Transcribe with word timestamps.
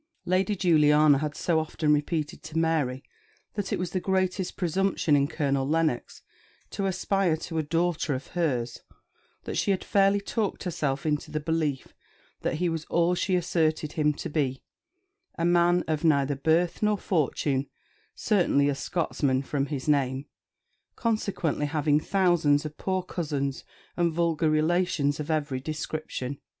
Lady 0.25 0.55
Juliana 0.55 1.19
had 1.19 1.35
so 1.35 1.59
often 1.59 1.93
repeated 1.93 2.41
to 2.41 2.57
Mary 2.57 3.03
that 3.53 3.71
it 3.71 3.77
was 3.77 3.91
the 3.91 3.99
greatest 3.99 4.57
presumption 4.57 5.15
in 5.15 5.27
Colonel 5.27 5.67
Lennox 5.67 6.23
to 6.71 6.87
aspire 6.87 7.37
to 7.37 7.59
a 7.59 7.61
daughter 7.61 8.15
of 8.15 8.25
hers, 8.29 8.81
that 9.43 9.59
she 9.59 9.69
had 9.69 9.83
fairly 9.83 10.19
talked 10.19 10.63
herself 10.63 11.05
into 11.05 11.29
the 11.29 11.39
belief 11.39 11.93
that 12.41 12.55
he 12.55 12.67
was 12.67 12.85
all 12.85 13.13
she 13.13 13.35
asserted 13.35 13.91
him 13.91 14.11
to 14.13 14.27
be 14.27 14.63
a 15.37 15.45
man 15.45 15.83
of 15.87 16.03
neither 16.03 16.35
birth 16.35 16.81
nor 16.81 16.97
fortune 16.97 17.67
certainly 18.15 18.67
a 18.69 18.73
Scotsman 18.73 19.43
from 19.43 19.67
his 19.67 19.87
name 19.87 20.25
consequently 20.95 21.67
having 21.67 21.99
thousands 21.99 22.65
of 22.65 22.75
poor 22.75 23.03
cousins 23.03 23.63
and 23.95 24.11
vulgar 24.11 24.49
relations 24.49 25.19
of 25.19 25.29
every 25.29 25.59
description. 25.59 26.39